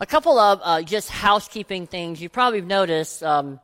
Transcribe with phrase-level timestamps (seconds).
[0.00, 2.20] a couple of uh, just housekeeping things.
[2.20, 3.60] You probably noticed um,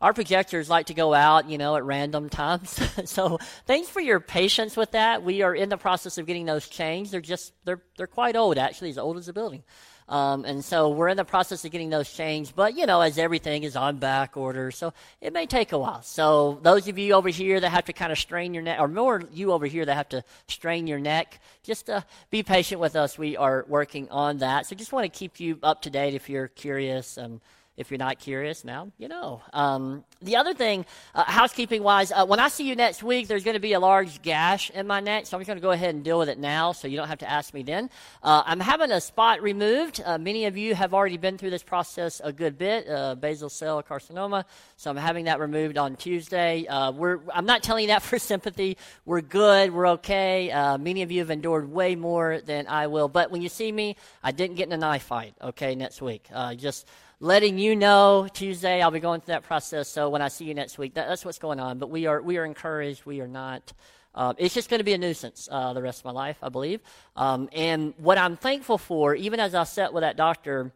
[0.00, 2.80] our projectors like to go out, you know, at random times.
[3.10, 5.22] so thanks for your patience with that.
[5.22, 7.12] We are in the process of getting those changed.
[7.12, 9.62] They're just they're they're quite old, actually, as old as the building.
[10.08, 12.54] Um, and so we're in the process of getting those changed.
[12.54, 16.02] But, you know, as everything is on back order, so it may take a while.
[16.02, 18.88] So those of you over here that have to kind of strain your neck, or
[18.88, 22.96] more you over here that have to strain your neck, just uh, be patient with
[22.96, 23.16] us.
[23.16, 24.66] We are working on that.
[24.66, 27.16] So just want to keep you up to date if you're curious.
[27.16, 27.40] Um,
[27.76, 29.42] if you're not curious now, you know.
[29.52, 33.42] Um, the other thing, uh, housekeeping wise, uh, when I see you next week, there's
[33.42, 35.72] going to be a large gash in my neck, so I'm just going to go
[35.72, 37.90] ahead and deal with it now so you don't have to ask me then.
[38.22, 40.00] Uh, I'm having a spot removed.
[40.04, 43.48] Uh, many of you have already been through this process a good bit, uh, basal
[43.48, 44.44] cell carcinoma,
[44.76, 46.66] so I'm having that removed on Tuesday.
[46.66, 48.76] Uh, we're, I'm not telling you that for sympathy.
[49.04, 50.48] We're good, we're okay.
[50.78, 53.96] many of you have endured way more than I will, but when you see me,
[54.22, 56.28] I didn't get in a knife fight, okay, next week.
[56.56, 56.86] just
[57.24, 59.88] letting you know Tuesday I'll be going through that process.
[59.88, 61.78] So when I see you next week, that, that's what's going on.
[61.78, 63.06] But we are we are encouraged.
[63.06, 63.72] We are not.
[64.14, 66.50] Uh, it's just going to be a nuisance uh, the rest of my life, I
[66.50, 66.80] believe.
[67.16, 70.70] Um, and what I'm thankful for, even as I sat with that doctor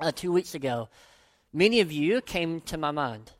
[0.00, 0.88] uh, two weeks ago,
[1.52, 3.32] many of you came to my mind.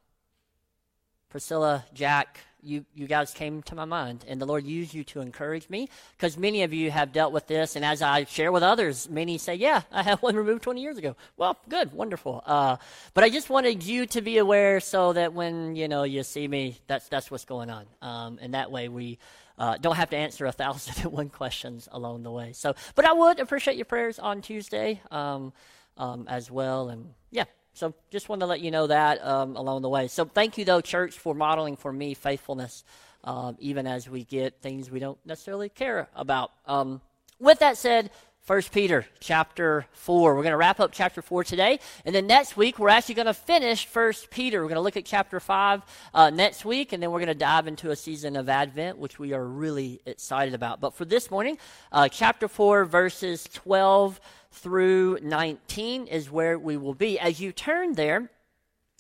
[1.30, 5.20] Priscilla, Jack, you, you guys came to my mind, and the Lord used you to
[5.20, 7.76] encourage me because many of you have dealt with this.
[7.76, 10.98] And as I share with others, many say, Yeah, I had one removed 20 years
[10.98, 11.16] ago.
[11.36, 12.42] Well, good, wonderful.
[12.46, 12.76] Uh,
[13.12, 16.48] but I just wanted you to be aware so that when you know you see
[16.48, 17.86] me, that's, that's what's going on.
[18.02, 19.18] Um, and that way we.
[19.56, 22.52] Uh, don't have to answer a thousand and one questions along the way.
[22.52, 25.52] So, but I would appreciate your prayers on Tuesday um,
[25.96, 26.88] um, as well.
[26.88, 30.08] And yeah, so just want to let you know that um, along the way.
[30.08, 32.84] So thank you, though, church, for modeling for me faithfulness,
[33.24, 36.50] um, even as we get things we don't necessarily care about.
[36.66, 37.00] Um,
[37.38, 38.10] with that said,
[38.44, 40.34] First Peter chapter four.
[40.34, 43.24] We're going to wrap up chapter four today, and then next week we're actually going
[43.24, 44.60] to finish First Peter.
[44.60, 45.80] We're going to look at chapter five
[46.12, 49.18] uh, next week, and then we're going to dive into a season of Advent, which
[49.18, 50.78] we are really excited about.
[50.78, 51.56] But for this morning,
[51.90, 54.20] uh, chapter four, verses twelve
[54.54, 57.18] through 19 is where we will be.
[57.18, 58.30] As you turn there,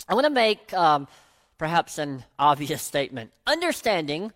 [0.08, 1.06] I want to make um,
[1.58, 3.32] perhaps an obvious statement.
[3.46, 4.32] Understanding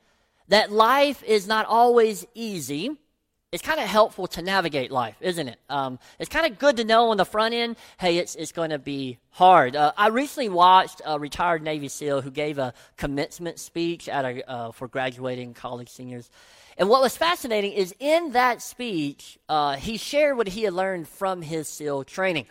[0.47, 2.97] that life is not always easy,
[3.51, 5.59] it's kind of helpful to navigate life, isn't it?
[5.71, 8.71] Um, it's kind of good to know on the front end, hey, it's, it's going
[8.71, 9.75] to be hard.
[9.75, 14.51] Uh, I recently watched a retired Navy SEAL who gave a commencement speech at a,
[14.51, 16.31] uh, for graduating college seniors.
[16.77, 21.09] And what was fascinating is in that speech, uh, he shared what he had learned
[21.09, 22.47] from his SEAL training.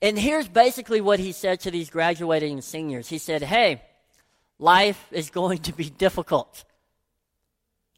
[0.00, 3.08] And here's basically what he said to these graduating seniors.
[3.08, 3.82] He said, Hey,
[4.60, 6.62] life is going to be difficult.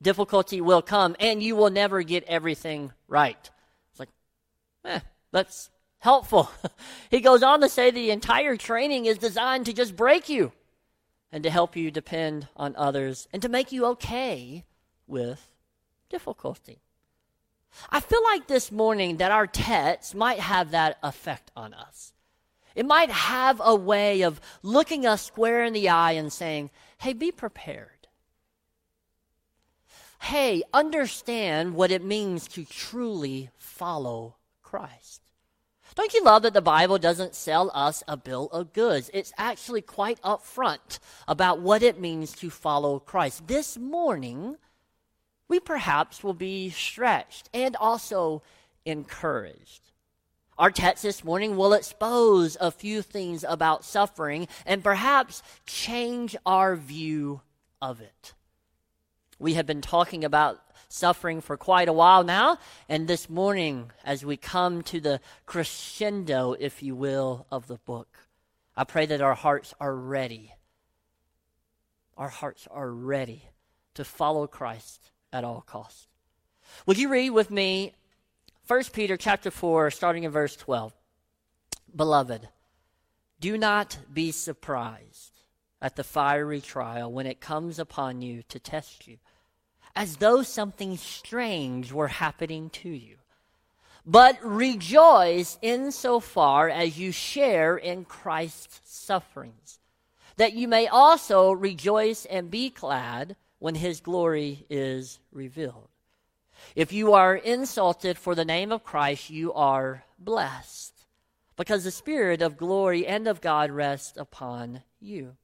[0.02, 3.50] Difficulty will come, and you will never get everything right.
[3.90, 4.08] It's like,
[4.84, 5.00] eh,
[5.30, 6.50] that's helpful.
[7.10, 10.52] he goes on to say the entire training is designed to just break you
[11.32, 14.64] and to help you depend on others and to make you okay
[15.06, 15.46] with
[16.08, 16.80] difficulty.
[17.88, 22.12] I feel like this morning that our text might have that effect on us.
[22.74, 27.12] It might have a way of looking us square in the eye and saying, hey,
[27.12, 27.89] be prepared.
[30.20, 35.22] Hey, understand what it means to truly follow Christ.
[35.96, 39.10] Don't you love that the Bible doesn't sell us a bill of goods?
[39.12, 43.48] It's actually quite upfront about what it means to follow Christ.
[43.48, 44.56] This morning,
[45.48, 48.42] we perhaps will be stretched and also
[48.84, 49.90] encouraged.
[50.58, 56.76] Our text this morning will expose a few things about suffering and perhaps change our
[56.76, 57.40] view
[57.80, 58.34] of it.
[59.40, 62.58] We have been talking about suffering for quite a while now,
[62.90, 68.18] and this morning, as we come to the crescendo, if you will, of the book,
[68.76, 70.52] I pray that our hearts are ready.
[72.18, 73.44] Our hearts are ready
[73.94, 76.06] to follow Christ at all costs.
[76.84, 77.94] Would you read with me
[78.66, 80.92] 1 Peter chapter 4 starting in verse 12?
[81.96, 82.46] Beloved,
[83.40, 85.40] do not be surprised
[85.80, 89.16] at the fiery trial when it comes upon you to test you,
[89.94, 93.16] as though something strange were happening to you.
[94.06, 99.78] But rejoice insofar as you share in Christ's sufferings,
[100.36, 105.88] that you may also rejoice and be glad when his glory is revealed.
[106.74, 110.94] If you are insulted for the name of Christ, you are blessed,
[111.56, 115.36] because the Spirit of glory and of God rests upon you.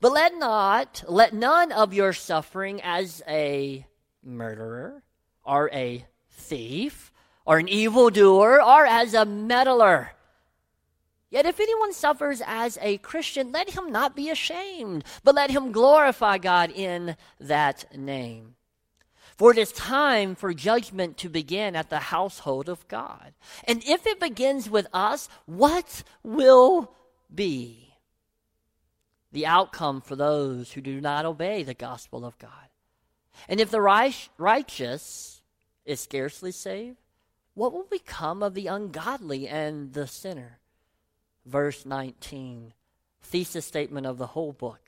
[0.00, 3.86] But let not, let none of your suffering as a
[4.22, 5.02] murderer,
[5.44, 7.12] or a thief,
[7.44, 10.10] or an evildoer, or as a meddler
[11.34, 15.72] Yet if anyone suffers as a Christian, let him not be ashamed, but let him
[15.72, 18.54] glorify God in that name.
[19.36, 23.34] For it is time for judgment to begin at the household of God.
[23.64, 26.94] And if it begins with us, what will
[27.34, 27.83] be
[29.34, 32.50] the outcome for those who do not obey the gospel of God?
[33.48, 35.42] And if the righteous
[35.84, 36.96] is scarcely saved,
[37.54, 40.58] what will become of the ungodly and the sinner?
[41.44, 42.72] Verse 19,
[43.22, 44.80] thesis statement of the whole book.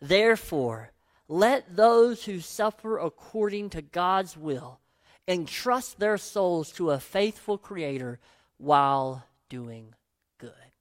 [0.00, 0.92] Therefore,
[1.28, 4.80] let those who suffer according to God's will
[5.26, 8.18] entrust their souls to a faithful Creator
[8.58, 9.94] while doing
[10.38, 10.71] good.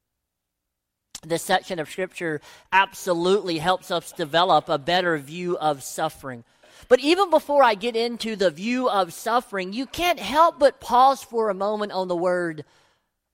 [1.23, 2.41] This section of Scripture
[2.71, 6.43] absolutely helps us develop a better view of suffering.
[6.87, 11.23] But even before I get into the view of suffering, you can't help but pause
[11.23, 12.65] for a moment on the word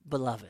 [0.07, 0.49] beloved.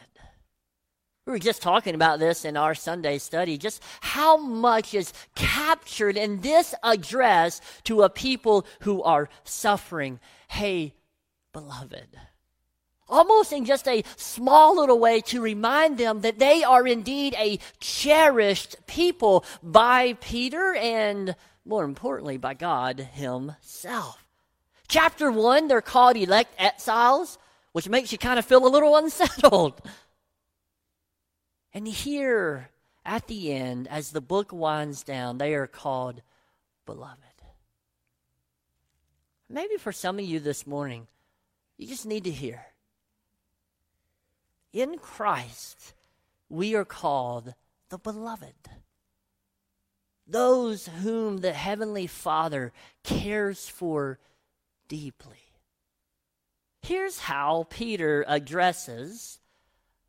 [1.27, 6.17] We were just talking about this in our Sunday study, just how much is captured
[6.17, 10.19] in this address to a people who are suffering.
[10.47, 10.95] Hey,
[11.53, 12.07] beloved.
[13.09, 17.59] Almost in just a small little way to remind them that they are indeed a
[17.79, 24.25] cherished people by Peter and, more importantly, by God Himself.
[24.89, 27.37] Chapter 1, they're called elect exiles,
[27.71, 29.81] which makes you kind of feel a little unsettled.
[31.73, 32.69] And here
[33.05, 36.21] at the end, as the book winds down, they are called
[36.85, 37.17] beloved.
[39.49, 41.07] Maybe for some of you this morning,
[41.77, 42.65] you just need to hear.
[44.73, 45.93] In Christ,
[46.49, 47.53] we are called
[47.89, 48.69] the beloved.
[50.27, 52.73] Those whom the Heavenly Father
[53.03, 54.19] cares for
[54.87, 55.37] deeply.
[56.81, 59.39] Here's how Peter addresses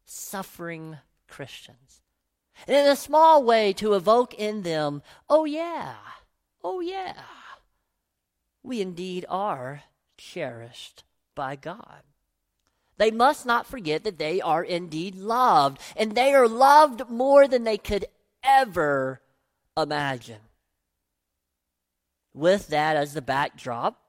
[0.04, 2.02] suffering Christians.
[2.66, 5.94] In a small way, to evoke in them, oh, yeah,
[6.64, 7.22] oh, yeah,
[8.62, 9.84] we indeed are
[10.16, 11.04] cherished
[11.34, 12.02] by God.
[12.98, 17.64] They must not forget that they are indeed loved, and they are loved more than
[17.64, 18.06] they could
[18.42, 19.20] ever
[19.76, 20.40] imagine.
[22.34, 24.00] With that as the backdrop,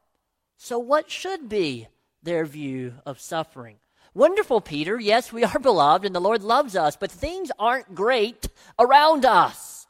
[0.57, 1.87] so what should be
[2.21, 3.77] their view of suffering?
[4.13, 4.99] Wonderful, Peter.
[4.99, 8.47] Yes, we are beloved and the Lord loves us, but things aren't great
[8.77, 9.87] around us.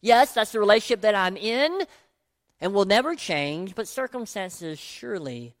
[0.00, 1.82] Yes, that's the relationship that I'm in
[2.60, 5.54] and will never change, but circumstances surely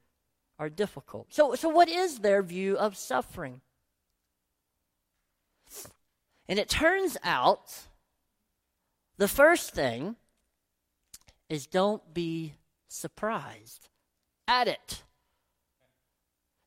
[0.60, 1.32] are difficult.
[1.32, 3.62] So, so what is their view of suffering?
[6.46, 7.86] And it turns out
[9.16, 10.16] the first thing
[11.48, 12.54] is don't be
[12.88, 13.88] surprised
[14.46, 15.02] at it.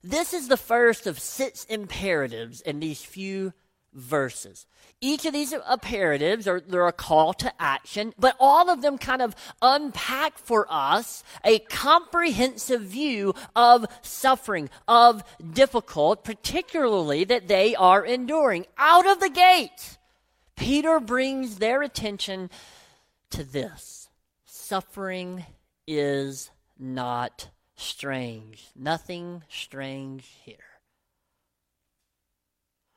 [0.02, 3.54] This is the first of six imperatives in these few
[3.94, 4.66] verses.
[5.02, 9.22] Each of these imperatives are they're a call to action, but all of them kind
[9.22, 15.24] of unpack for us a comprehensive view of suffering, of
[15.54, 18.66] difficult, particularly that they are enduring.
[18.78, 19.98] Out of the gate,
[20.56, 22.50] Peter brings their attention
[23.32, 24.08] to this.
[24.46, 25.46] Suffering
[25.88, 26.50] is
[26.80, 28.68] not strange.
[28.76, 30.73] Nothing strange here.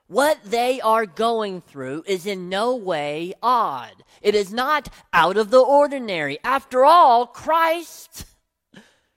[0.09, 4.05] What they are going through is in no way odd.
[4.23, 6.39] It is not out of the ordinary.
[6.45, 8.25] After all, Christ,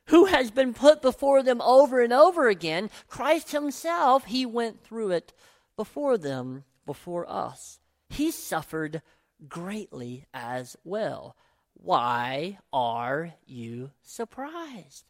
[0.08, 5.12] who has been put before them over and over again, Christ Himself, He went through
[5.12, 5.32] it
[5.76, 7.80] before them, before us.
[8.10, 9.04] He suffered
[9.48, 11.36] greatly as well.
[11.76, 15.09] Why are you surprised?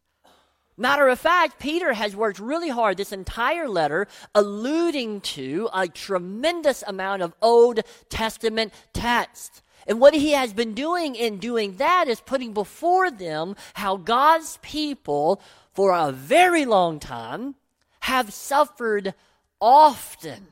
[0.79, 6.85] Matter of fact, Peter has worked really hard this entire letter, alluding to a tremendous
[6.87, 9.61] amount of Old Testament text.
[9.85, 14.57] And what he has been doing in doing that is putting before them how God's
[14.61, 15.41] people,
[15.73, 17.55] for a very long time,
[18.03, 19.13] have suffered
[19.59, 20.47] often.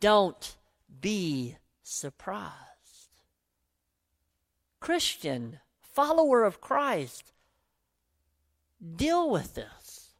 [0.00, 0.56] Don't
[1.02, 2.54] be surprised.
[4.80, 7.34] Christian, follower of Christ,
[8.96, 10.10] Deal with this.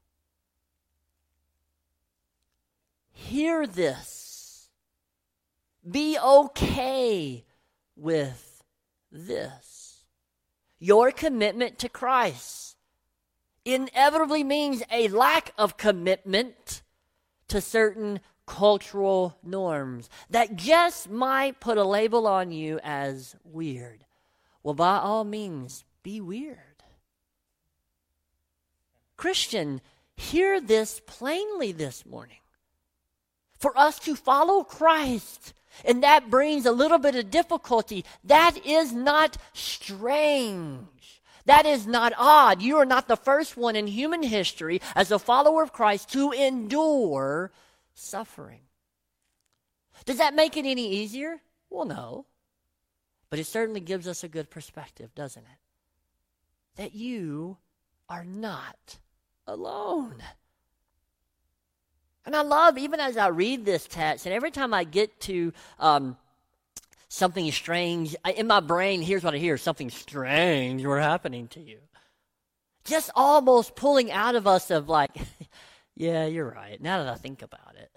[3.12, 4.68] Hear this.
[5.88, 7.44] Be okay
[7.96, 8.62] with
[9.12, 10.04] this.
[10.78, 12.76] Your commitment to Christ
[13.64, 16.82] inevitably means a lack of commitment
[17.48, 24.04] to certain cultural norms that just might put a label on you as weird.
[24.62, 26.58] Well, by all means, be weird.
[29.16, 29.80] Christian,
[30.16, 32.38] hear this plainly this morning.
[33.58, 35.54] for us to follow Christ.
[35.84, 38.04] And that brings a little bit of difficulty.
[38.24, 41.22] That is not strange.
[41.46, 42.60] That is not odd.
[42.62, 46.32] You are not the first one in human history as a follower of Christ to
[46.32, 47.50] endure
[47.94, 48.60] suffering.
[50.04, 51.40] Does that make it any easier?
[51.70, 52.26] Well, no.
[53.30, 55.58] But it certainly gives us a good perspective, doesn't it?
[56.76, 57.58] That you
[58.08, 58.98] are not
[59.46, 60.22] alone.
[62.24, 65.52] And I love, even as I read this text, and every time I get to
[65.78, 66.16] um,
[67.08, 71.60] something strange, I, in my brain, here's what I hear something strange were happening to
[71.60, 71.78] you.
[72.84, 75.10] Just almost pulling out of us of like,
[75.94, 77.90] yeah, you're right, now that I think about it.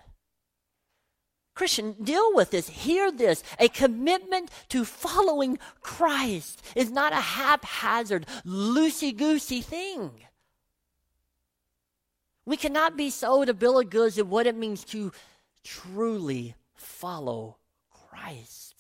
[1.56, 2.70] Christian, deal with this.
[2.70, 3.44] Hear this.
[3.60, 10.12] A commitment to following Christ is not a haphazard, loosey goosey thing.
[12.46, 15.12] We cannot be sold a bill of goods of what it means to
[15.64, 17.58] truly follow
[17.92, 18.76] Christ.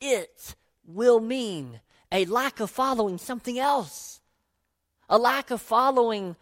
[0.00, 0.54] It
[0.84, 1.80] will mean
[2.12, 4.20] a lack of following something else,
[5.08, 6.36] a lack of following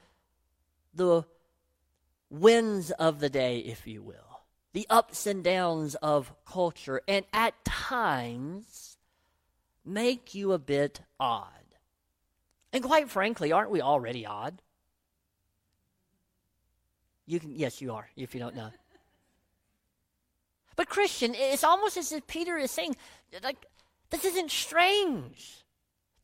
[0.93, 1.25] the
[2.31, 7.65] winds of the day, if you will, the ups and downs of culture, and at
[7.65, 8.97] times
[9.85, 11.49] make you a bit odd.
[12.73, 14.61] And quite frankly, aren't we already odd?
[17.27, 18.71] You can, yes, you are, if you don't know.
[20.77, 22.97] But Christian, it's almost as if Peter is saying,
[23.43, 23.65] like,
[24.11, 25.65] this isn't strange.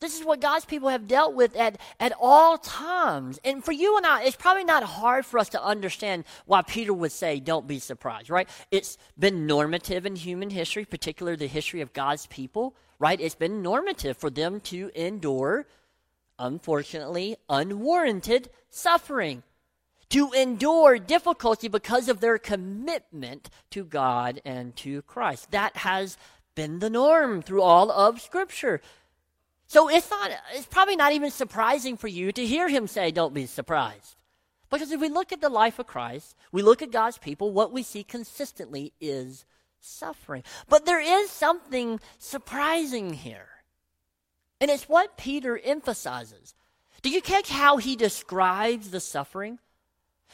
[0.01, 3.39] This is what God's people have dealt with at, at all times.
[3.45, 6.93] And for you and I, it's probably not hard for us to understand why Peter
[6.93, 8.49] would say, don't be surprised, right?
[8.71, 13.21] It's been normative in human history, particularly the history of God's people, right?
[13.21, 15.67] It's been normative for them to endure,
[16.39, 19.43] unfortunately, unwarranted suffering
[20.11, 25.51] to endure difficulty because of their commitment to God and to Christ.
[25.53, 26.17] That has
[26.55, 28.81] been the norm through all of Scripture.
[29.67, 33.35] So it's not it's probably not even surprising for you to hear him say, Don't
[33.35, 34.17] be surprised.
[34.69, 37.73] Because if we look at the life of Christ, we look at God's people, what
[37.73, 39.45] we see consistently is
[39.81, 40.45] suffering.
[40.69, 43.49] But there is something surprising here.
[44.61, 46.55] And it's what Peter emphasizes.
[47.03, 49.59] Do you catch how he describes the suffering?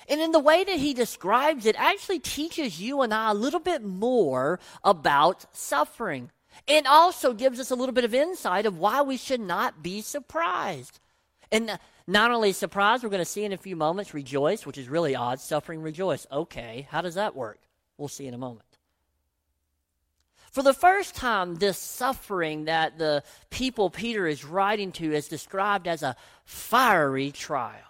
[0.08, 3.60] And in the way that he describes it, actually teaches you and I a little
[3.60, 6.30] bit more about suffering.
[6.68, 10.00] And also gives us a little bit of insight of why we should not be
[10.00, 11.00] surprised.
[11.52, 14.88] And not only surprised, we're going to see in a few moments, rejoice, which is
[14.88, 15.40] really odd.
[15.40, 16.26] Suffering, rejoice.
[16.30, 17.58] Okay, how does that work?
[17.98, 18.62] We'll see in a moment.
[20.50, 25.86] For the first time, this suffering that the people Peter is writing to is described
[25.86, 27.85] as a fiery trial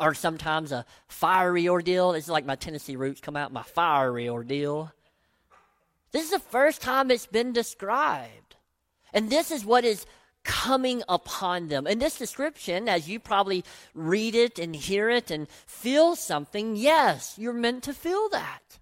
[0.00, 2.14] or sometimes a fiery ordeal.
[2.14, 4.92] Is like my Tennessee roots come out, my fiery ordeal.
[6.12, 8.56] This is the first time it's been described.
[9.12, 10.06] And this is what is
[10.42, 11.86] coming upon them.
[11.86, 13.64] And this description, as you probably
[13.94, 18.78] read it and hear it and feel something, yes, you're meant to feel that.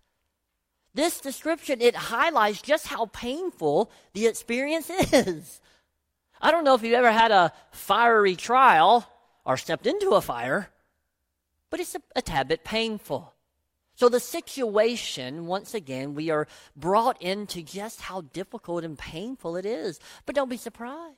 [0.94, 5.60] This description, it highlights just how painful the experience is.
[6.40, 9.06] I don't know if you've ever had a fiery trial
[9.44, 10.68] or stepped into a fire,
[11.70, 13.34] but it's a, a tad bit painful.
[13.94, 16.46] So, the situation, once again, we are
[16.76, 19.98] brought into just how difficult and painful it is.
[20.24, 21.16] But don't be surprised.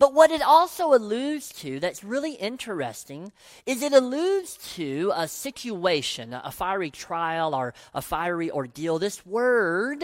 [0.00, 3.32] But what it also alludes to that's really interesting
[3.66, 8.98] is it alludes to a situation, a fiery trial or a fiery ordeal.
[8.98, 10.02] This word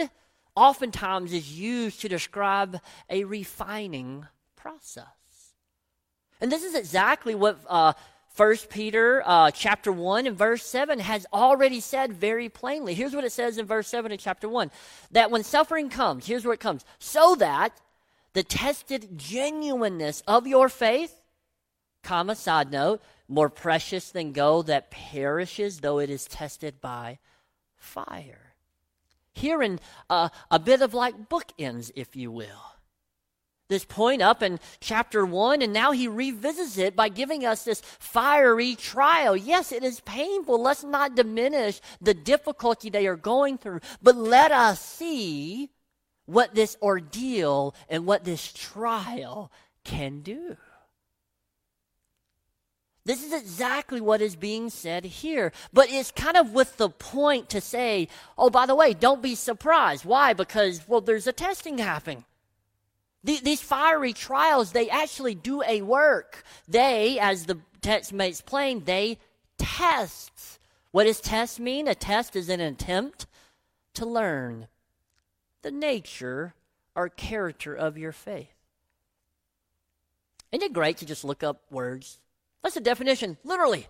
[0.55, 5.07] oftentimes is used to describe a refining process.
[6.39, 7.93] And this is exactly what uh,
[8.35, 12.93] 1 Peter uh, chapter 1 and verse 7 has already said very plainly.
[12.93, 14.69] Here's what it says in verse 7 of chapter 1
[15.11, 17.81] that when suffering comes, here's where it comes, so that
[18.33, 21.19] the tested genuineness of your faith,
[22.03, 27.17] comma, side note, more precious than gold that perishes, though it is tested by
[27.75, 28.53] fire.
[29.33, 29.79] Here in
[30.09, 32.76] uh, a bit of like bookends, if you will
[33.69, 37.81] this point up in chapter 1, and now he revisits it by giving us this
[37.99, 39.35] fiery trial.
[39.35, 40.61] Yes, it is painful.
[40.61, 45.69] Let's not diminish the difficulty they are going through, but let us see
[46.25, 49.51] what this ordeal and what this trial
[49.83, 50.57] can do.
[53.05, 55.53] This is exactly what is being said here.
[55.71, 59.33] But it's kind of with the point to say, oh, by the way, don't be
[59.33, 60.03] surprised.
[60.03, 60.33] Why?
[60.33, 62.25] Because, well, there's a testing happening.
[63.27, 66.43] These fiery trials, they actually do a work.
[66.65, 69.19] They, as the text makes plain, they
[69.57, 70.59] test.
[70.91, 71.89] What does test mean?
[71.89, 73.27] A test is an attempt
[73.95, 74.67] to learn
[75.61, 76.53] the nature
[76.95, 78.53] or character of your faith.
[80.53, 82.19] Isn't it great to just look up words?
[82.63, 83.87] That's the definition, literally.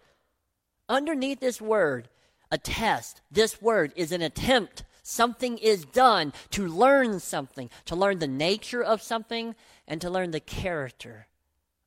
[0.90, 2.10] Underneath this word,
[2.50, 4.84] a test, this word is an attempt.
[5.10, 9.56] Something is done to learn something, to learn the nature of something,
[9.88, 11.28] and to learn the character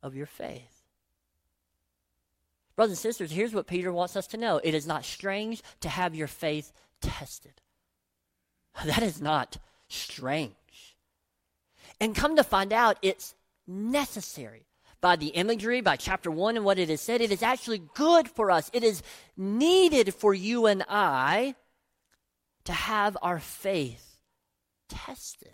[0.01, 0.81] of your faith.
[2.75, 5.87] Brothers and sisters, here's what Peter wants us to know it is not strange to
[5.87, 7.61] have your faith tested.
[8.85, 10.97] That is not strange.
[11.99, 13.35] And come to find out, it's
[13.67, 14.65] necessary.
[14.99, 18.27] By the imagery, by chapter 1 and what it has said, it is actually good
[18.27, 18.71] for us.
[18.73, 19.03] It is
[19.37, 21.53] needed for you and I
[22.65, 24.17] to have our faith
[24.89, 25.49] tested.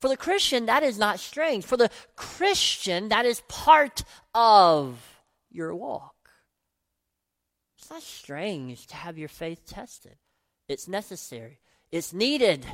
[0.00, 1.64] For the Christian, that is not strange.
[1.64, 4.02] For the Christian, that is part
[4.34, 6.14] of your walk.
[7.78, 10.16] It's not strange to have your faith tested.
[10.68, 12.64] It's necessary, it's needed.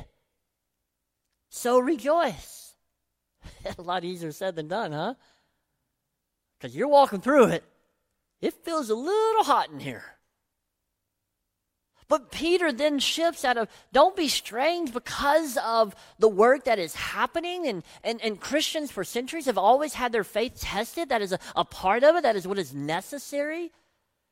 [1.49, 2.75] So rejoice.
[3.77, 5.15] a lot easier said than done, huh?
[6.59, 7.63] Because you're walking through it.
[8.41, 10.16] It feels a little hot in here.
[12.09, 16.95] But Peter then shifts out of don't be strange because of the work that is
[16.95, 17.67] happening.
[17.67, 21.09] And, and, and Christians for centuries have always had their faith tested.
[21.09, 23.71] That is a, a part of it, that is what is necessary.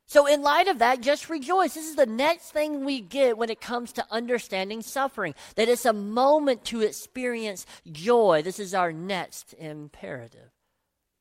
[0.08, 1.74] So, in light of that, just rejoice.
[1.74, 5.86] This is the next thing we get when it comes to understanding suffering that it's
[5.86, 8.44] a moment to experience joy.
[8.44, 10.52] This is our next imperative.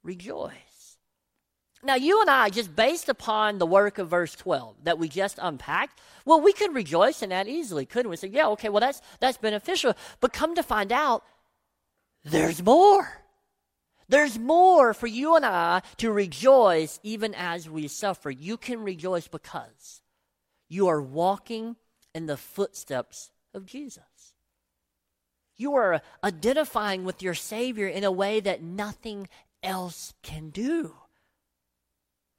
[0.02, 0.73] Rejoice.
[1.84, 5.38] Now, you and I, just based upon the work of verse 12 that we just
[5.40, 8.16] unpacked, well, we could rejoice in that easily, couldn't we?
[8.16, 9.94] Say, yeah, okay, well, that's, that's beneficial.
[10.20, 11.24] But come to find out,
[12.24, 13.20] there's more.
[14.08, 18.30] There's more for you and I to rejoice even as we suffer.
[18.30, 20.02] You can rejoice because
[20.68, 21.76] you are walking
[22.14, 24.34] in the footsteps of Jesus.
[25.56, 29.28] You are identifying with your Savior in a way that nothing
[29.62, 30.94] else can do.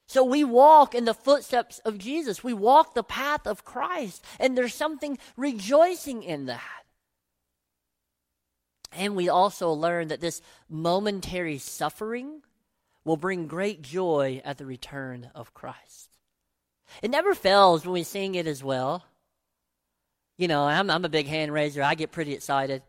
[0.08, 2.44] So we walk in the footsteps of Jesus.
[2.44, 6.62] We walk the path of Christ, and there's something rejoicing in that.
[8.92, 12.42] And we also learn that this momentary suffering
[13.04, 16.10] will bring great joy at the return of Christ.
[17.02, 19.04] It never fails when we sing it as well.
[20.38, 22.84] You know, I'm, I'm a big hand raiser, I get pretty excited.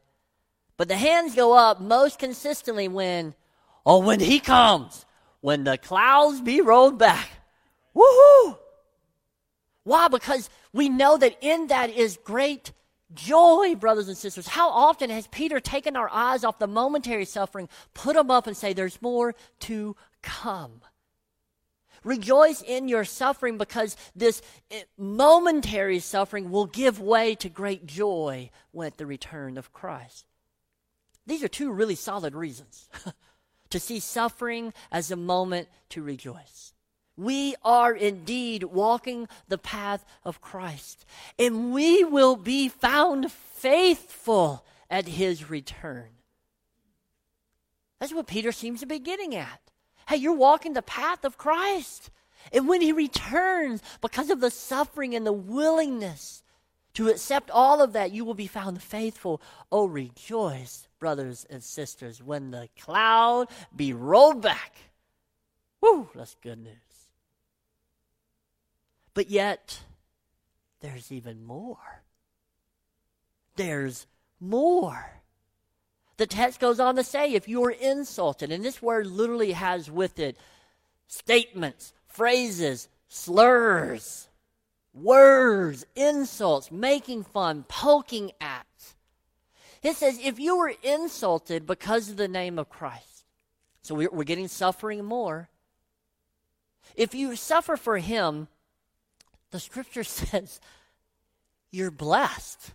[0.77, 3.35] But the hands go up most consistently when,
[3.87, 5.06] oh, when He comes,
[5.41, 7.29] when the clouds be rolled back.
[7.95, 8.59] Woohoo!
[9.85, 10.09] Why?
[10.09, 12.73] Because we know that in that is great
[13.15, 14.49] Joy, brothers and sisters.
[14.49, 18.57] How often has Peter taken our eyes off the momentary suffering, put them up, and
[18.57, 20.81] say, There's more to come?
[22.03, 28.51] Rejoice in your suffering because this eh, momentary suffering will give way to great joy
[28.81, 30.27] at the return of Christ.
[31.27, 32.89] These are two really solid reasons
[33.71, 36.73] to see suffering as a moment to rejoice.
[37.17, 41.07] We are indeed walking the path of Christ,
[41.39, 46.09] and we will be found faithful at his return.
[47.99, 49.61] That's what Peter seems to be getting at.
[50.09, 52.11] Hey, you're walking the path of Christ.
[52.53, 56.43] And when he returns, because of the suffering and the willingness
[56.95, 59.41] to accept all of that, you will be found faithful.
[59.73, 64.77] Oh, rejoice, brothers and sisters, when the cloud be rolled back.
[65.81, 66.73] Woo, that's good news.
[69.15, 69.81] But yet,
[70.81, 72.03] there's even more.
[73.57, 74.07] There's
[74.41, 75.13] more.
[76.19, 79.91] The text goes on to say, if you are insulted, and this word literally has
[79.91, 80.39] with it
[81.09, 84.29] statements, phrases, slurs,
[84.95, 88.66] words, insults, making fun, poking at.
[89.87, 93.25] It says, if you were insulted because of the name of Christ,
[93.83, 95.49] so we're, getting suffering more.
[96.97, 98.49] If you suffer for Him,
[99.53, 100.61] the scripture says
[101.71, 102.73] you're blessed.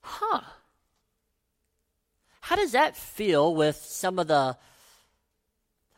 [0.00, 0.40] Huh.
[2.40, 4.56] How does that feel with some of the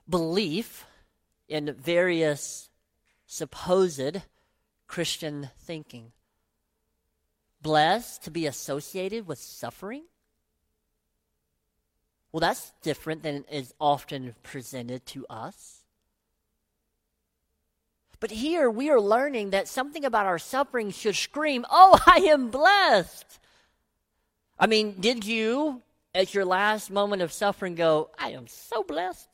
[0.07, 0.85] belief
[1.49, 2.69] in various
[3.27, 4.21] supposed
[4.87, 6.13] Christian thinking?
[7.63, 10.03] Blessed to be associated with suffering?
[12.33, 15.83] Well, that's different than is often presented to us.
[18.19, 22.51] But here we are learning that something about our suffering should scream, Oh, I am
[22.51, 23.39] blessed.
[24.59, 25.83] I mean, did you,
[26.15, 29.29] at your last moment of suffering, go, I am so blessed?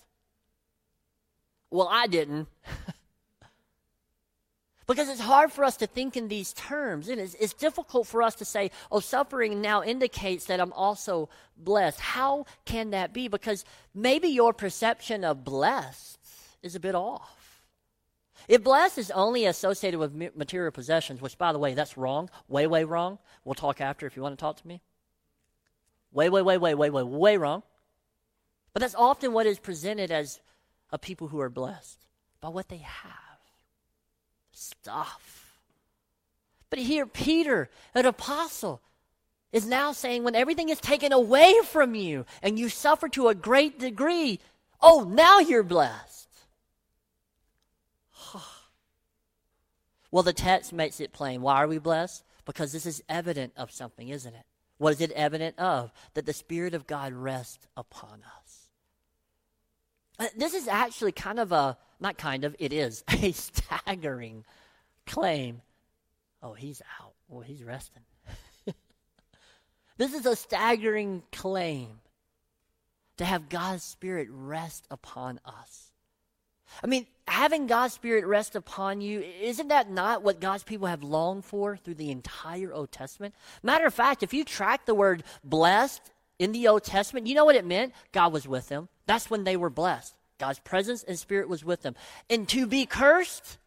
[1.70, 2.48] Well, I didn't.
[4.88, 7.10] Because it's hard for us to think in these terms.
[7.10, 11.28] And it's, it's, difficult for us to say, oh, suffering now indicates that I'm also
[11.58, 12.00] blessed.
[12.00, 13.28] How can that be?
[13.28, 16.18] Because maybe your perception of blessed
[16.62, 17.62] is a bit off.
[18.48, 22.66] If blessed is only associated with material possessions, which, by the way, that's wrong, way,
[22.66, 23.18] way wrong.
[23.44, 24.80] We'll talk after if you want to talk to me.
[26.12, 27.62] Way, way, way, way, way, way, way wrong.
[28.72, 30.40] But that's often what is presented as
[30.90, 32.06] a people who are blessed
[32.40, 33.27] by what they have
[34.58, 35.60] stuff.
[36.70, 38.82] But here, Peter, an apostle,
[39.52, 43.34] is now saying when everything is taken away from you and you suffer to a
[43.34, 44.40] great degree,
[44.80, 46.28] oh, now you're blessed.
[50.10, 51.40] well, the text makes it plain.
[51.40, 52.24] Why are we blessed?
[52.44, 54.44] Because this is evident of something, isn't it?
[54.76, 55.92] What is it evident of?
[56.14, 58.47] That the Spirit of God rests upon us.
[60.18, 64.44] Uh, this is actually kind of a, not kind of, it is a staggering
[65.06, 65.62] claim.
[66.42, 67.12] Oh, he's out.
[67.28, 68.02] Well, he's resting.
[69.96, 72.00] this is a staggering claim
[73.18, 75.92] to have God's Spirit rest upon us.
[76.82, 81.02] I mean, having God's Spirit rest upon you, isn't that not what God's people have
[81.02, 83.34] longed for through the entire Old Testament?
[83.62, 87.44] Matter of fact, if you track the word blessed in the Old Testament, you know
[87.44, 87.92] what it meant?
[88.12, 88.88] God was with them.
[89.06, 90.14] That's when they were blessed.
[90.38, 91.96] God's presence and spirit was with them.
[92.30, 93.58] And to be cursed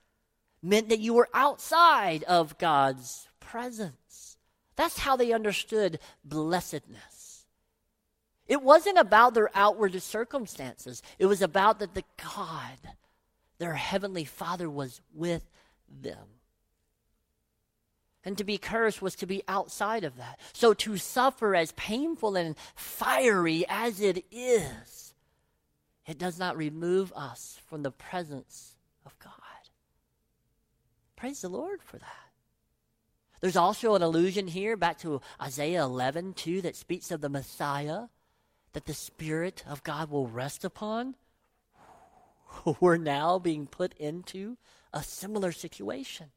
[0.64, 4.38] meant that you were outside of God's presence.
[4.76, 7.46] That's how they understood blessedness.
[8.48, 12.78] It wasn't about their outward circumstances, it was about that the God,
[13.60, 15.50] their heavenly Father, was with
[15.90, 16.41] them.
[18.24, 20.40] And to be cursed was to be outside of that.
[20.54, 25.14] So to suffer as painful and fiery as it is,
[26.06, 29.34] it does not remove us from the presence of God.
[31.16, 32.08] Praise the Lord for that.
[33.40, 38.04] There's also an allusion here back to Isaiah 11, 2, that speaks of the Messiah,
[38.74, 41.16] that the Spirit of God will rest upon.
[42.80, 44.58] We're now being put into
[44.94, 46.28] a similar situation.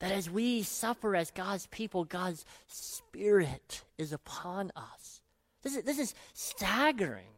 [0.00, 5.20] That as we suffer as God's people, God's Spirit is upon us.
[5.62, 7.28] This is, this is staggering.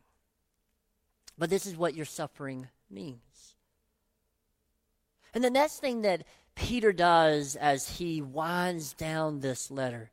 [1.36, 3.56] But this is what your suffering means.
[5.34, 10.10] And the next thing that Peter does as he winds down this letter,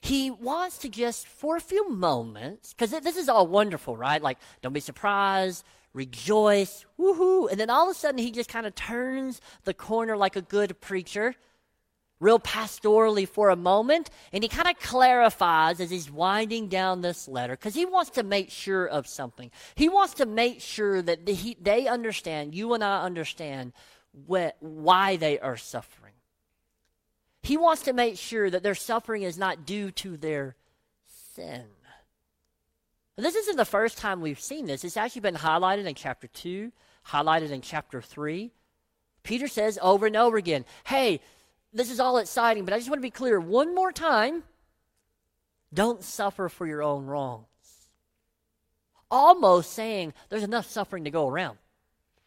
[0.00, 4.20] he wants to just, for a few moments, because this is all wonderful, right?
[4.20, 7.48] Like, don't be surprised, rejoice, woohoo.
[7.50, 10.42] And then all of a sudden, he just kind of turns the corner like a
[10.42, 11.36] good preacher
[12.22, 17.26] real pastorally for a moment, and he kind of clarifies as he's winding down this
[17.26, 19.50] letter because he wants to make sure of something.
[19.74, 23.72] He wants to make sure that he, they understand, you and I understand,
[24.26, 26.12] what, why they are suffering.
[27.42, 30.54] He wants to make sure that their suffering is not due to their
[31.34, 31.64] sin.
[33.16, 34.84] This isn't the first time we've seen this.
[34.84, 36.72] It's actually been highlighted in chapter 2,
[37.08, 38.52] highlighted in chapter 3.
[39.22, 41.20] Peter says over and over again, hey,
[41.72, 44.42] this is all exciting, but I just want to be clear one more time
[45.74, 47.46] don't suffer for your own wrongs.
[49.10, 51.58] Almost saying there's enough suffering to go around.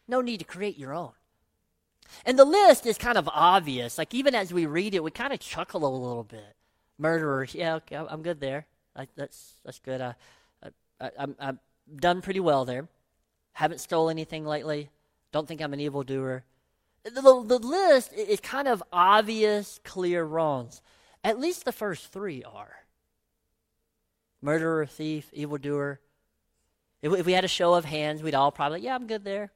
[0.08, 1.12] No need to create your own.
[2.24, 3.98] And the list is kind of obvious.
[3.98, 6.54] Like, even as we read it, we kind of chuckle a little bit.
[6.98, 8.66] Murderers, yeah, okay, I'm good there.
[8.94, 10.00] I, that's, that's good.
[10.00, 10.14] I,
[11.00, 11.58] I, I'm, I'm
[11.94, 12.88] done pretty well there.
[13.52, 14.90] Haven't stole anything lately.
[15.32, 16.44] Don't think I'm an evildoer
[17.14, 20.82] the, the list is kind of obvious, clear wrongs.
[21.22, 22.76] At least the first three are
[24.42, 26.00] murderer, thief, evildoer.
[27.02, 29.50] If, if we had a show of hands, we'd all probably, yeah, I'm good there.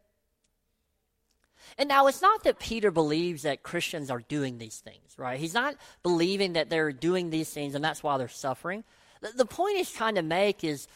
[1.79, 5.39] And now it's not that Peter believes that Christians are doing these things, right?
[5.39, 8.83] He's not believing that they're doing these things and that's why they're suffering.
[9.21, 10.89] The, the point he's trying to make is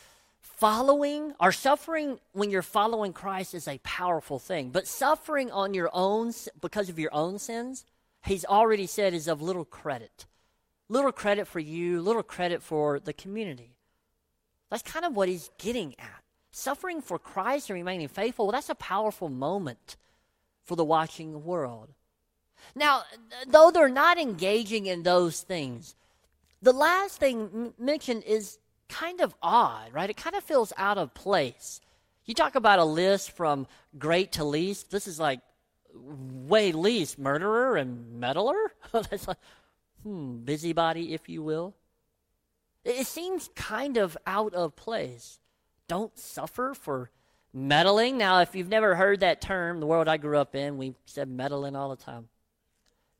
[0.45, 4.71] following or suffering when you're following Christ is a powerful thing.
[4.71, 7.85] But suffering on your own because of your own sins,
[8.25, 10.27] he's already said is of little credit.
[10.89, 13.75] Little credit for you, little credit for the community.
[14.71, 16.23] That's kind of what he's getting at.
[16.51, 19.97] Suffering for Christ and remaining faithful, well, that's a powerful moment
[20.63, 21.89] for the watching world.
[22.75, 23.03] Now,
[23.47, 25.97] though they're not engaging in those things,
[26.63, 30.11] the last thing mentioned is kind of odd, right?
[30.11, 31.81] It kind of feels out of place.
[32.25, 33.66] You talk about a list from
[33.99, 34.90] great to least.
[34.90, 35.40] This is like
[35.94, 38.73] way least murderer and meddler.
[38.92, 39.38] That's like,
[40.03, 41.75] hmm, busybody, if you will.
[42.85, 45.38] It seems kind of out of place.
[45.88, 47.11] Don't suffer for
[47.53, 48.18] meddling.
[48.18, 51.29] Now, if you've never heard that term, the world I grew up in, we said
[51.29, 52.29] meddling all the time.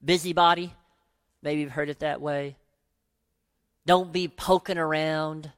[0.05, 0.72] busybody.
[1.42, 2.57] Maybe you've heard it that way.
[3.87, 5.53] Don't be poking around,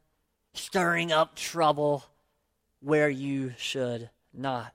[0.52, 2.04] stirring up trouble
[2.80, 4.74] where you should not.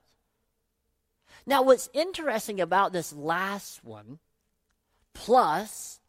[1.44, 4.20] Now, what's interesting about this last one,
[5.12, 6.00] plus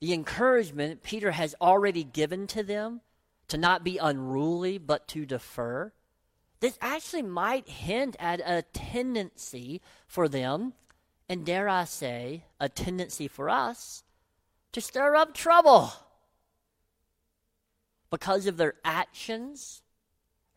[0.00, 3.00] the encouragement Peter has already given to them
[3.48, 5.92] to not be unruly but to defer,
[6.60, 10.74] this actually might hint at a tendency for them,
[11.28, 14.02] and dare I say, a tendency for us,
[14.72, 15.92] to stir up trouble
[18.14, 19.82] because of their actions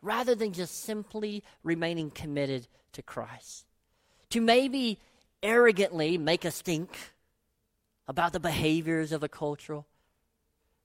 [0.00, 3.64] rather than just simply remaining committed to Christ.
[4.30, 5.00] To maybe
[5.42, 6.96] arrogantly make a stink
[8.06, 9.88] about the behaviors of a cultural,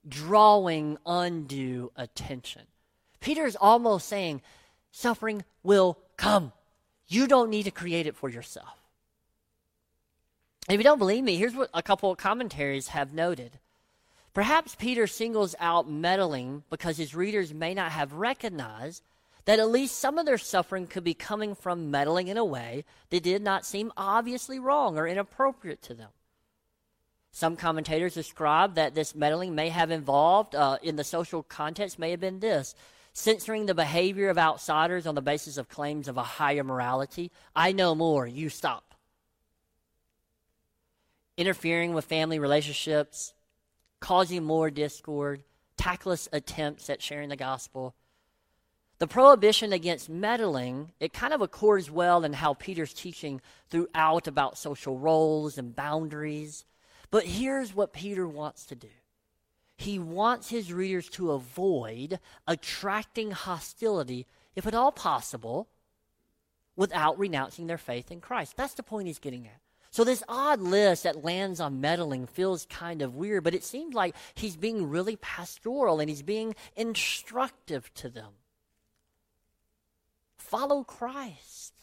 [0.09, 2.63] drawing undue attention.
[3.19, 4.41] Peter is almost saying,
[4.89, 6.53] suffering will come.
[7.07, 8.79] You don't need to create it for yourself.
[10.67, 13.59] if you don't believe me, here's what a couple of commentaries have noted.
[14.33, 19.03] Perhaps Peter singles out meddling because his readers may not have recognized
[19.45, 22.85] that at least some of their suffering could be coming from meddling in a way
[23.09, 26.09] that did not seem obviously wrong or inappropriate to them.
[27.31, 32.11] Some commentators describe that this meddling may have involved, uh, in the social context, may
[32.11, 32.75] have been this
[33.11, 37.31] censoring the behavior of outsiders on the basis of claims of a higher morality.
[37.55, 38.95] I know more, you stop.
[41.37, 43.33] Interfering with family relationships,
[44.03, 45.41] causing more discord,
[45.77, 47.95] tactless attempts at sharing the gospel.
[48.99, 53.39] The prohibition against meddling, it kind of accords well in how Peter's teaching
[53.69, 56.65] throughout about social roles and boundaries.
[57.11, 58.89] But here's what Peter wants to do
[59.77, 65.69] he wants his readers to avoid attracting hostility, if at all possible,
[66.75, 68.57] without renouncing their faith in Christ.
[68.57, 69.62] That's the point he's getting at.
[69.93, 73.93] So, this odd list that lands on meddling feels kind of weird, but it seems
[73.93, 78.31] like he's being really pastoral and he's being instructive to them.
[80.35, 81.75] Follow Christ.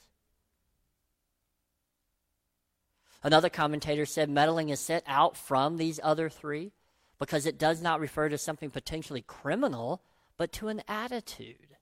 [3.23, 6.73] Another commentator said meddling is set out from these other three
[7.21, 10.03] because it does not refer to something potentially criminal,
[10.37, 11.77] but to an attitude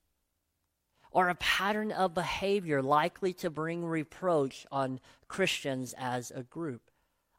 [1.11, 6.91] or a pattern of behavior likely to bring reproach on Christians as a group.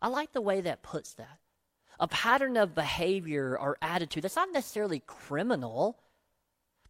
[0.01, 1.39] I like the way that puts that.
[1.99, 5.99] A pattern of behavior or attitude that's not necessarily criminal,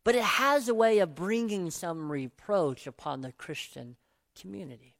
[0.04, 3.96] but it has a way of bringing some reproach upon the Christian
[4.39, 4.96] community.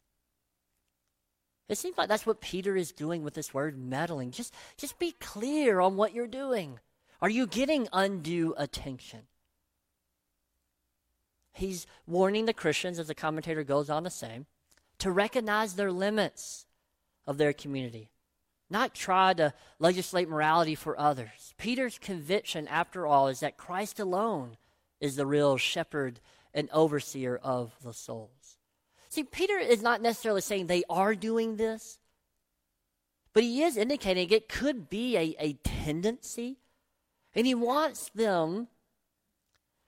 [1.70, 4.32] It seems like that's what Peter is doing with this word meddling.
[4.32, 6.80] Just, just be clear on what you're doing.
[7.22, 9.28] Are you getting undue attention?
[11.60, 14.46] He's warning the Christians, as the commentator goes on to say,
[15.00, 16.66] to recognize their limits
[17.28, 18.10] of their community,
[18.70, 21.54] not try to legislate morality for others.
[21.58, 24.56] Peter's conviction, after all, is that Christ alone
[25.02, 26.22] is the real shepherd
[26.54, 28.58] and overseer of the souls.
[29.10, 32.00] See, Peter is not necessarily saying they are doing this,
[33.34, 36.58] but he is indicating it could be a, a tendency.
[37.36, 38.70] And he wants them,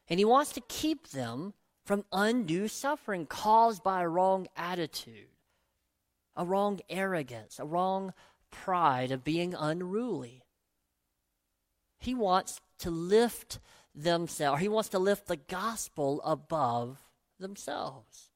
[0.10, 1.54] and he wants to keep them
[1.86, 5.30] from undue suffering caused by a wrong attitude,
[6.36, 8.14] a wrong arrogance, a wrong
[8.52, 10.44] pride of being unruly.
[12.00, 13.60] He wants to lift
[13.94, 17.00] themselves, he wants to lift the gospel above
[17.40, 18.30] themselves.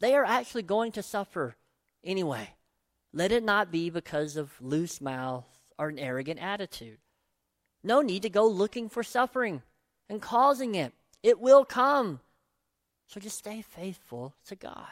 [0.00, 1.56] They are actually going to suffer
[2.02, 2.54] anyway.
[3.12, 5.46] Let it not be because of loose mouth
[5.78, 6.98] or an arrogant attitude.
[7.84, 9.62] No need to go looking for suffering
[10.08, 10.92] and causing it.
[11.22, 12.20] It will come.
[13.06, 14.86] So just stay faithful to God.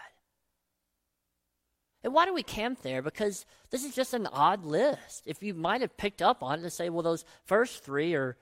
[2.02, 3.02] And why do we camp there?
[3.02, 5.22] Because this is just an odd list.
[5.26, 8.36] If you might have picked up on it to say, well, those first three are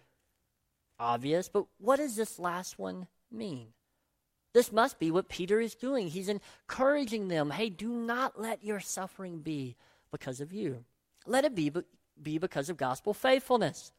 [0.99, 3.69] obvious, but what does this last one mean?
[4.53, 6.09] This must be what Peter is doing.
[6.09, 9.77] He's encouraging them hey, do not let your suffering be
[10.11, 10.85] because of you.
[11.27, 11.73] Let it be,
[12.21, 13.93] be because of gospel faithfulness.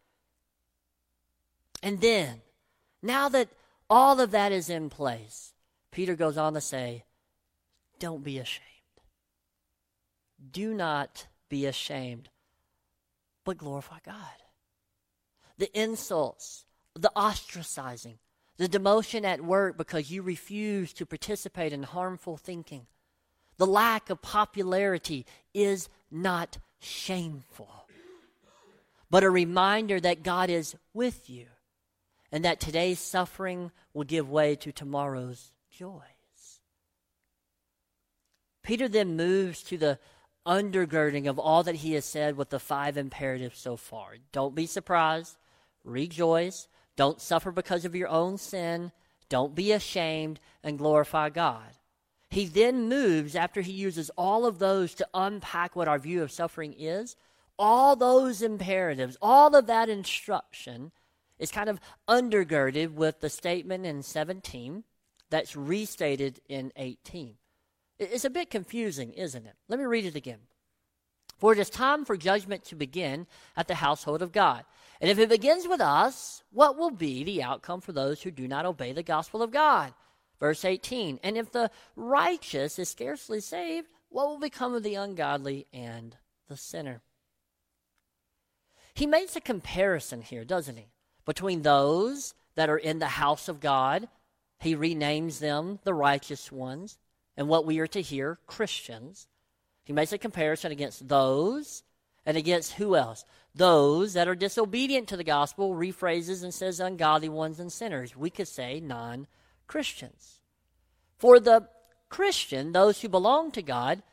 [1.83, 2.41] And then,
[3.01, 3.49] now that
[3.89, 5.53] all of that is in place,
[5.91, 7.05] Peter goes on to say,
[7.99, 8.65] don't be ashamed.
[10.51, 12.29] Do not be ashamed,
[13.43, 14.15] but glorify God.
[15.57, 18.19] The insults, the ostracizing,
[18.57, 22.87] the demotion at work because you refuse to participate in harmful thinking.
[23.57, 27.87] The lack of popularity is not shameful,
[29.09, 31.47] but a reminder that God is with you
[32.31, 36.03] and that today's suffering will give way to tomorrow's joys.
[38.63, 39.97] Peter then moves to the
[40.45, 44.15] undergirding of all that he has said with the five imperatives so far.
[44.31, 45.37] Don't be surprised,
[45.83, 48.91] rejoice, don't suffer because of your own sin,
[49.29, 51.77] don't be ashamed, and glorify God.
[52.29, 56.31] He then moves, after he uses all of those to unpack what our view of
[56.31, 57.15] suffering is,
[57.57, 60.91] all those imperatives, all of that instruction
[61.39, 64.83] is kind of undergirded with the statement in 17
[65.29, 67.35] that's restated in 18.
[67.97, 69.55] It's a bit confusing, isn't it?
[69.67, 70.39] Let me read it again.
[71.37, 74.65] For it is time for judgment to begin at the household of God.
[74.99, 78.47] And if it begins with us, what will be the outcome for those who do
[78.47, 79.93] not obey the gospel of God?
[80.39, 81.19] Verse 18.
[81.23, 86.17] And if the righteous is scarcely saved, what will become of the ungodly and
[86.49, 87.01] the sinner?
[88.93, 90.87] He makes a comparison here, doesn't he?
[91.25, 94.07] Between those that are in the house of God,
[94.59, 96.97] he renames them the righteous ones,
[97.37, 99.27] and what we are to hear, Christians.
[99.83, 101.83] He makes a comparison against those
[102.25, 103.25] and against who else?
[103.55, 108.15] Those that are disobedient to the gospel, rephrases and says ungodly ones and sinners.
[108.15, 109.27] We could say non
[109.67, 110.39] Christians.
[111.17, 111.67] For the
[112.09, 114.03] Christian, those who belong to God,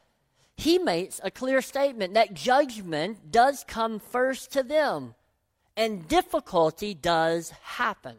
[0.56, 5.14] he makes a clear statement that judgment does come first to them
[5.76, 8.16] and difficulty does happen.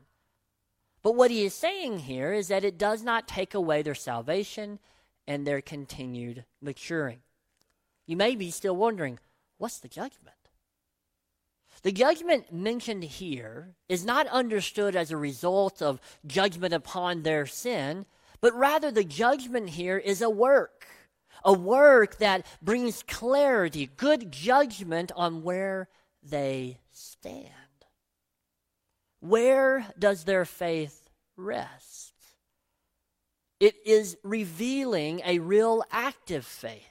[1.02, 4.80] But what he is saying here is that it does not take away their salvation
[5.28, 7.20] and their continued maturing.
[8.06, 9.20] You may be still wondering,
[9.58, 10.36] what's the judgment?
[11.84, 18.06] The judgment mentioned here is not understood as a result of judgment upon their sin,
[18.42, 20.88] but rather the judgment here is a work,
[21.44, 25.88] a work that brings clarity, good judgment on where
[26.30, 27.52] they stand.
[29.20, 32.14] Where does their faith rest?
[33.60, 36.84] It is revealing a real active faith.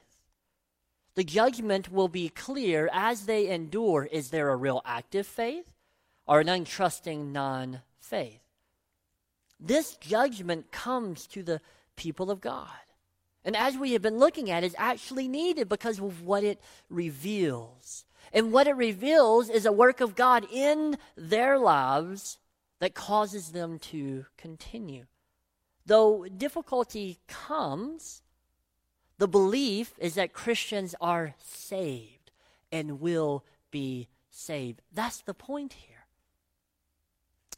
[1.15, 4.05] The judgment will be clear as they endure.
[4.05, 5.67] Is there a real active faith
[6.27, 8.41] or an untrusting non faith?
[9.59, 11.61] This judgment comes to the
[11.97, 12.69] people of God.
[13.45, 18.05] And as we have been looking at, is actually needed because of what it reveals.
[18.33, 22.39] And what it reveals is a work of God in their lives
[22.81, 25.07] that causes them to continue.
[25.87, 28.23] Though difficulty comes,
[29.19, 32.31] the belief is that Christians are saved
[32.71, 34.83] and will be saved.
[34.93, 35.97] That's the point here.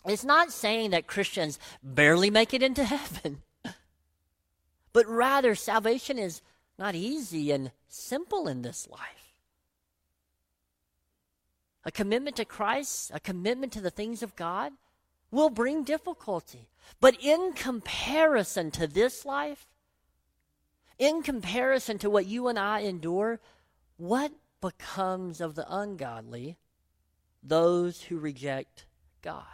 [0.04, 3.42] It's not saying that Christians barely make it into heaven,
[4.92, 6.40] but rather salvation is
[6.78, 9.27] not easy and simple in this life.
[11.88, 14.72] A commitment to Christ, a commitment to the things of God,
[15.31, 16.68] will bring difficulty.
[17.01, 19.66] But in comparison to this life,
[20.98, 23.40] in comparison to what you and I endure,
[23.96, 26.59] what becomes of the ungodly,
[27.42, 28.85] those who reject
[29.22, 29.44] God?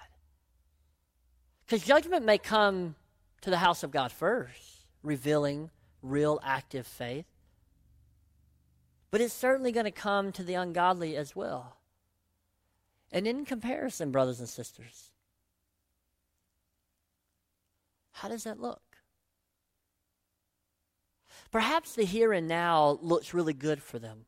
[1.64, 2.97] Because judgment may come
[3.42, 5.70] to the house of God first, revealing
[6.03, 7.27] real active faith.
[9.12, 11.77] But it's certainly going to come to the ungodly as well.
[13.14, 15.12] And in comparison, brothers and sisters,
[18.11, 18.83] how does that look?
[21.53, 24.27] Perhaps the here and now looks really good for them.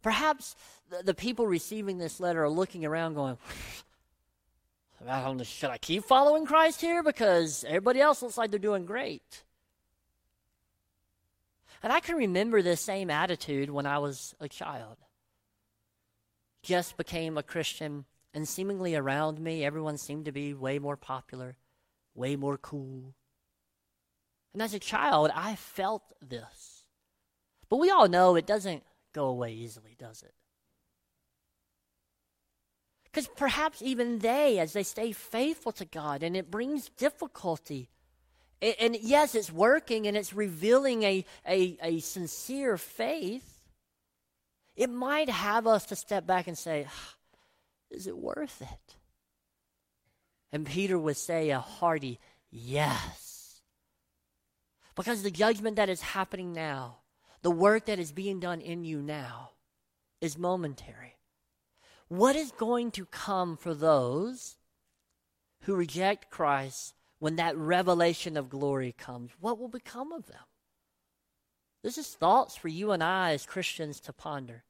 [0.00, 0.54] Perhaps
[0.90, 3.36] the, the people receiving this letter are looking around going,
[5.08, 7.02] I don't should I keep following Christ here?
[7.02, 9.42] Because everybody else looks like they're doing great.
[11.82, 14.98] And I can remember this same attitude when I was a child.
[16.62, 21.56] Just became a Christian and seemingly around me, everyone seemed to be way more popular,
[22.14, 23.14] way more cool.
[24.52, 26.84] And as a child, I felt this.
[27.68, 30.34] But we all know it doesn't go away easily, does it?
[33.04, 37.88] Because perhaps even they, as they stay faithful to God, and it brings difficulty.
[38.62, 43.58] And, yes, it's working and it's revealing a, a, a sincere faith.
[44.76, 47.14] It might have us to step back and say, ah,
[47.90, 48.96] is it worth it?
[50.52, 52.18] And Peter would say a hearty
[52.50, 53.60] yes.
[54.96, 56.98] Because the judgment that is happening now,
[57.42, 59.50] the work that is being done in you now,
[60.20, 61.16] is momentary.
[62.08, 64.56] What is going to come for those
[65.62, 69.30] who reject Christ when that revelation of glory comes?
[69.40, 70.42] What will become of them?
[71.82, 74.64] This is thoughts for you and I as Christians to ponder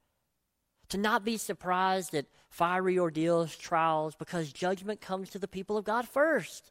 [0.91, 5.85] to not be surprised at fiery ordeals, trials, because judgment comes to the people of
[5.85, 6.71] God first.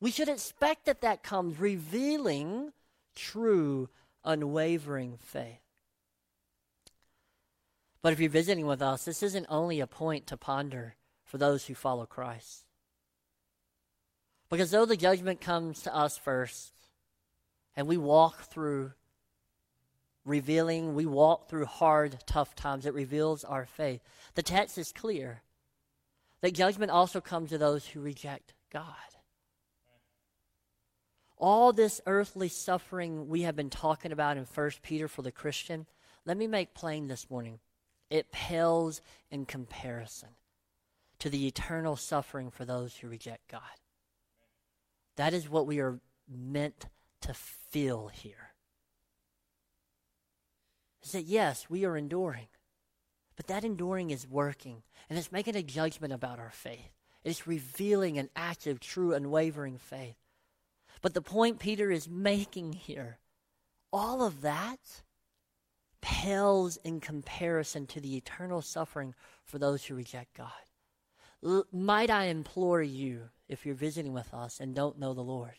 [0.00, 2.72] We should expect that that comes, revealing
[3.14, 3.88] true,
[4.24, 5.60] unwavering faith.
[8.02, 10.94] But if you're visiting with us, this isn't only a point to ponder
[11.24, 12.64] for those who follow Christ.
[14.48, 16.72] Because though the judgment comes to us first,
[17.74, 18.92] and we walk through
[20.26, 24.02] revealing, we walk through hard, tough times, it reveals our faith.
[24.34, 25.42] The text is clear
[26.42, 28.84] that judgment also comes to those who reject God.
[31.38, 35.86] All this earthly suffering we have been talking about in 1 Peter for the Christian,
[36.24, 37.60] let me make plain this morning.
[38.10, 39.00] It pales
[39.30, 40.30] in comparison
[41.20, 43.60] to the eternal suffering for those who reject God.
[45.16, 46.86] That is what we are meant
[47.22, 48.55] to feel here.
[51.06, 52.48] Is that yes, we are enduring,
[53.36, 56.90] but that enduring is working, and it's making a judgment about our faith.
[57.22, 60.16] It's revealing an active, true, unwavering faith.
[61.02, 63.20] But the point Peter is making here,
[63.92, 64.80] all of that
[66.00, 70.50] pales in comparison to the eternal suffering for those who reject God.
[71.44, 75.54] L- might I implore you, if you're visiting with us and don't know the Lord,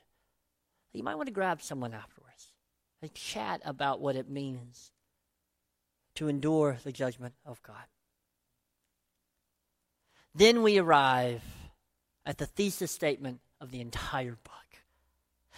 [0.92, 2.52] you might want to grab someone afterwards
[3.02, 4.92] and chat about what it means
[6.18, 7.86] to endure the judgment of God.
[10.34, 11.42] Then we arrive
[12.26, 14.54] at the thesis statement of the entire book.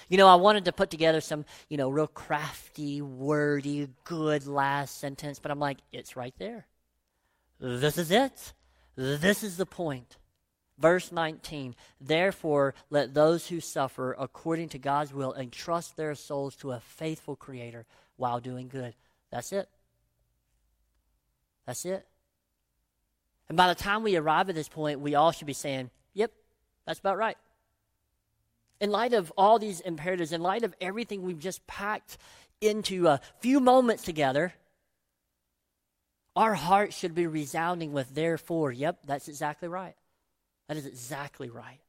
[0.07, 4.99] You know, I wanted to put together some, you know, real crafty, wordy, good last
[4.99, 6.67] sentence, but I'm like, it's right there.
[7.59, 8.53] This is it.
[8.95, 10.17] This is the point.
[10.77, 16.71] Verse 19 Therefore, let those who suffer according to God's will entrust their souls to
[16.71, 17.85] a faithful Creator
[18.15, 18.95] while doing good.
[19.31, 19.69] That's it.
[21.69, 22.03] That's it.
[23.47, 26.31] And by the time we arrive at this point, we all should be saying, Yep,
[26.87, 27.37] that's about right.
[28.81, 32.17] In light of all these imperatives, in light of everything we've just packed
[32.59, 34.51] into a few moments together,
[36.35, 38.71] our hearts should be resounding with therefore.
[38.71, 39.95] Yep, that's exactly right.
[40.69, 41.81] That is exactly right.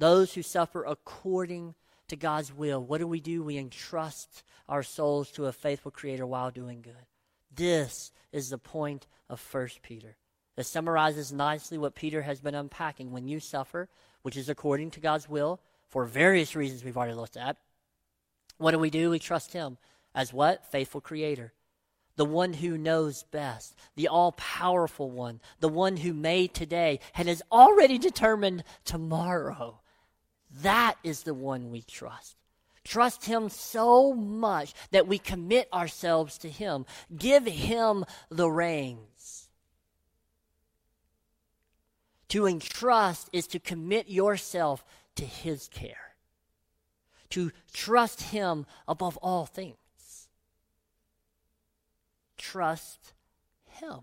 [0.00, 1.76] Those who suffer according
[2.08, 3.44] to God's will, what do we do?
[3.44, 7.06] We entrust our souls to a faithful Creator while doing good.
[7.54, 10.16] This is the point of First Peter.
[10.56, 13.10] It summarizes nicely what Peter has been unpacking.
[13.10, 13.88] When you suffer,
[14.22, 17.56] which is according to God's will, for various reasons we've already looked at,
[18.58, 19.10] what do we do?
[19.10, 19.78] We trust Him
[20.14, 20.70] as what?
[20.70, 21.52] Faithful Creator
[22.16, 27.28] the one who knows best, the all powerful one, the one who made today and
[27.28, 29.80] has already determined tomorrow.
[30.62, 32.36] That is the one we trust.
[32.84, 36.86] Trust Him so much that we commit ourselves to Him.
[37.16, 39.48] Give Him the reins.
[42.28, 44.84] To entrust is to commit yourself
[45.16, 46.16] to His care,
[47.30, 49.76] to trust Him above all things
[52.42, 53.14] trust
[53.64, 54.00] Him.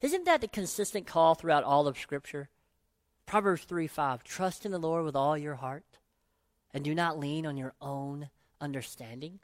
[0.00, 2.48] Isn't that the consistent call throughout all of Scripture?
[3.26, 5.84] Proverbs 3 5 Trust in the Lord with all your heart
[6.74, 8.28] and do not lean on your own
[8.60, 9.38] understanding.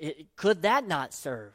[0.00, 1.52] It, could that not serve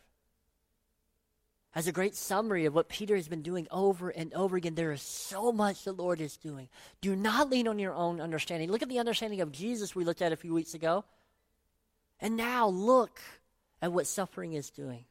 [1.73, 4.75] as a great summary of what Peter has been doing over and over again?
[4.75, 6.67] There is so much the Lord is doing.
[6.99, 8.69] Do not lean on your own understanding.
[8.69, 11.05] Look at the understanding of Jesus we looked at a few weeks ago.
[12.19, 13.21] And now look
[13.81, 15.05] at what suffering is doing.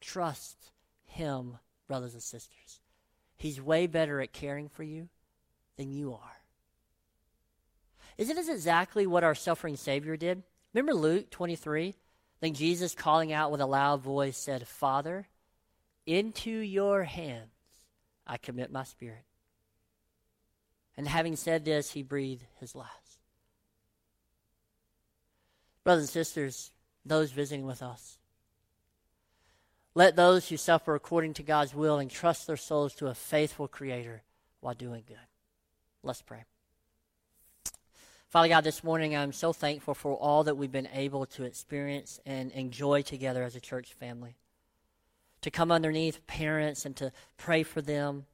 [0.00, 0.70] Trust
[1.06, 2.80] Him, brothers and sisters.
[3.36, 5.08] He's way better at caring for you
[5.76, 6.43] than you are.
[8.16, 10.42] Isn't this exactly what our suffering Savior did?
[10.72, 11.94] Remember Luke 23?
[12.40, 15.26] Then Jesus, calling out with a loud voice, said, Father,
[16.06, 17.48] into your hands
[18.26, 19.24] I commit my spirit.
[20.96, 22.90] And having said this, he breathed his last.
[25.82, 26.70] Brothers and sisters,
[27.04, 28.18] those visiting with us,
[29.94, 34.22] let those who suffer according to God's will entrust their souls to a faithful Creator
[34.60, 35.16] while doing good.
[36.02, 36.44] Let's pray.
[38.34, 42.18] Father God, this morning I'm so thankful for all that we've been able to experience
[42.26, 44.34] and enjoy together as a church family.
[45.42, 48.26] To come underneath parents and to pray for them,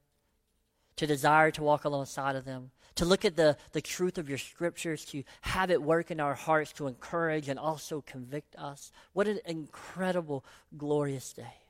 [0.95, 4.39] to desire to walk alongside of them, to look at the, the truth of your
[4.39, 8.91] scriptures, to have it work in our hearts to encourage and also convict us.
[9.13, 10.43] What an incredible,
[10.75, 11.60] glorious day.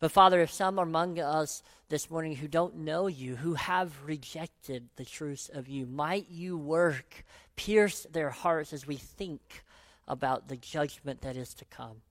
[0.00, 4.88] But Father, if some among us this morning who don't know you, who have rejected
[4.96, 7.24] the truths of you, might you work,
[7.56, 9.64] pierce their hearts as we think
[10.06, 12.02] about the judgment that is to come.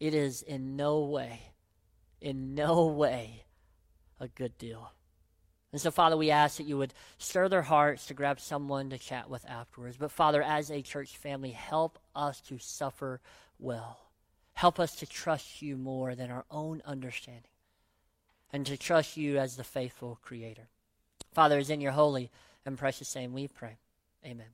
[0.00, 1.40] It is in no way,
[2.20, 3.44] in no way
[4.18, 4.92] a good deal.
[5.72, 8.98] And so, Father, we ask that you would stir their hearts to grab someone to
[8.98, 9.96] chat with afterwards.
[9.96, 13.20] But, Father, as a church family, help us to suffer
[13.58, 14.09] well.
[14.54, 17.44] Help us to trust you more than our own understanding
[18.52, 20.68] and to trust you as the faithful creator.
[21.32, 22.30] Father, is in your holy
[22.66, 23.78] and precious name we pray.
[24.24, 24.46] Amen.